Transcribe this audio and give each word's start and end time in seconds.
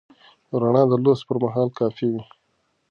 رڼا 0.61 0.83
د 0.91 0.93
لوست 1.03 1.23
پر 1.27 1.37
مهال 1.43 1.69
کافي 1.79 2.07
وي. 2.13 2.21